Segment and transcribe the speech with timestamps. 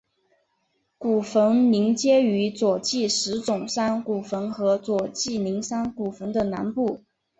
[0.97, 7.01] 古坟邻接于佐纪石冢山古坟和佐纪陵山古坟的南部。